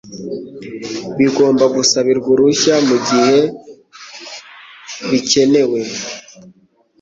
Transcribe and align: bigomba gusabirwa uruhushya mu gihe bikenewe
bigomba 1.17 1.65
gusabirwa 1.75 2.27
uruhushya 2.33 2.75
mu 2.87 2.97
gihe 3.07 3.37
bikenewe 5.09 5.79